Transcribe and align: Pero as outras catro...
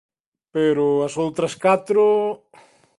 Pero 0.53 0.85
as 1.07 1.13
outras 1.25 1.53
catro... 1.65 2.03